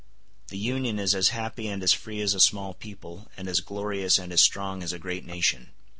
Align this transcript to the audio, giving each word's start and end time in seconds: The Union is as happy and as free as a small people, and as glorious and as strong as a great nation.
The 0.47 0.57
Union 0.57 0.97
is 0.97 1.13
as 1.13 1.29
happy 1.29 1.67
and 1.67 1.83
as 1.83 1.93
free 1.93 2.21
as 2.21 2.33
a 2.33 2.39
small 2.39 2.73
people, 2.73 3.27
and 3.37 3.47
as 3.47 3.59
glorious 3.59 4.17
and 4.17 4.33
as 4.33 4.41
strong 4.41 4.81
as 4.81 4.93
a 4.93 4.97
great 4.97 5.27
nation. 5.27 5.73